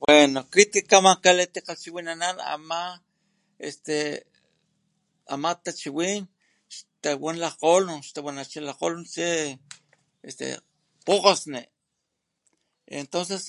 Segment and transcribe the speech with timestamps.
[0.00, 2.80] Bueno akit kaman kakitakgalhchiwinanan ama
[3.68, 3.96] este
[5.64, 6.22] tachiwin
[6.74, 9.26] xtawan lajkgolon xtawanacha lajkgolon chi
[10.28, 10.46] este
[11.06, 11.60] pukgosne
[12.98, 13.44] entonces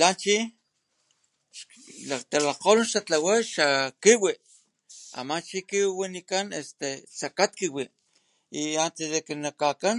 [0.00, 0.36] la chi
[2.40, 3.66] lajkgolon xtatlawa xa
[4.02, 4.32] kiwi
[5.20, 6.46] ama chi kiwi wanikan
[7.16, 7.84] tsakat kiwi
[8.50, 9.98] y antes de que na'kakan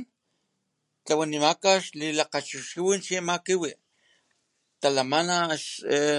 [1.06, 3.72] tlawanimaka xli lakgachixkuwit chi ama kiwi
[4.82, 5.36] talamana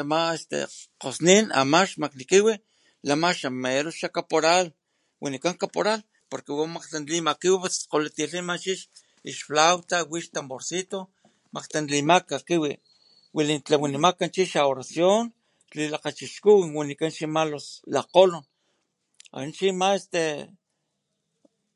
[0.01, 0.59] ama este
[0.99, 2.55] kgosnin ama xmakni kiwi
[3.09, 4.67] lama xa mero xa caporal
[5.23, 8.57] wanikan caporal porque wa makgtantlima kiwi skgolima skgolitilhama
[9.31, 10.99] ix flauta wi xtanborcito
[11.55, 12.73] makgtantlimaka kiwi
[13.37, 15.25] wili tlawanimaka chi xa oracion
[15.77, 17.43] lilakgachixkuwit wanikan chi ma
[17.95, 18.45] lajkgolon
[19.37, 20.23] ana chima este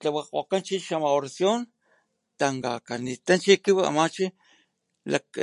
[0.00, 1.60] tlawakgokan chi xa oracion
[2.40, 4.26] tankakanita chi wiwi ama chi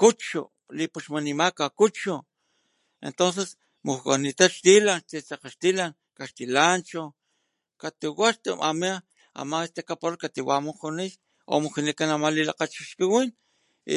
[0.00, 0.40] kuchu
[0.78, 2.14] lipuxmanimaka kuchu
[3.08, 3.48] entonces
[3.86, 7.02] mujukanita xtilan tsitsekge xtilan kaxtilancho
[7.80, 8.70] katuwa
[9.50, 9.58] ma
[10.22, 11.14] katuya mujunit
[11.52, 13.28] o mujunikan ama lilakgachixkuwin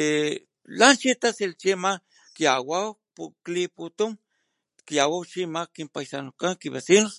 [0.78, 1.92] lan chi tasilh chima
[2.36, 2.86] kyaway
[3.44, 4.12] kliputum
[4.88, 7.14] kyaway chima kin paisanos kan ki vecinos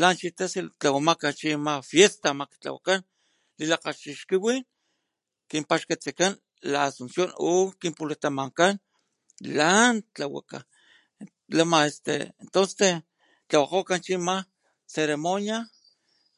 [0.00, 3.00] lan chi tasilh tlawamaka chima fiesta amaka tlawakan
[3.70, 4.62] lakgachixkuwit
[5.50, 6.32] kinpaxkatsikan
[6.72, 8.72] la Asuncion chu ju'u nak kinpulatamankan
[9.58, 10.58] lan tlawaka
[11.56, 12.14] lama este
[12.50, 12.90] kgosni
[13.48, 14.36] tlawakakgoka chima
[14.94, 15.58] ceremonia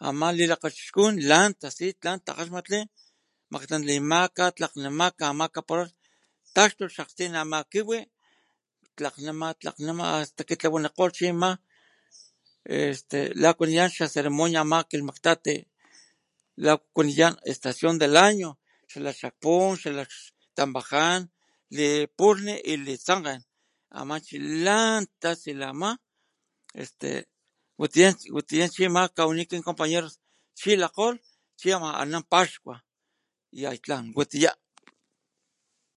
[0.09, 2.79] ama lilakgachixkuwit lan tasi tlan takgaxmatli
[3.53, 5.89] makgtantlimaka tlakgnamaka ama caporal
[6.57, 7.99] takxtulh nak xakgstin ama kiwi
[8.97, 11.51] tlakgnama tlakgnama hasta que tlawanikgolh chima
[12.85, 15.55] este la kwaniyan xa ceremonia ama kilhmaktati
[16.65, 18.51] la kuaniyan estacion del año
[18.91, 21.21] xa lak xakpun xtampajan,
[21.77, 23.41] lipulhni y litsankgan
[23.99, 24.37] ama chi
[24.67, 25.91] lan tasilh ama
[26.83, 27.11] este
[28.33, 30.15] watiya chi lkawani kin compañeros
[30.59, 31.19] chi lakgolh
[31.59, 32.77] chi ama anan paxkua
[33.63, 34.53] yaj tlan watiya.